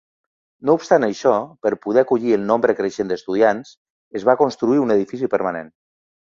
No 0.69 0.75
obstant 0.77 1.03
això, 1.07 1.33
per 1.65 1.71
poder 1.83 2.03
acollir 2.03 2.33
el 2.37 2.47
nombre 2.53 2.75
creixent 2.79 3.11
d'estudiants, 3.13 3.75
es 4.21 4.27
va 4.31 4.37
construir 4.41 4.81
un 4.87 4.97
edifici 4.97 5.31
permanent. 5.37 5.71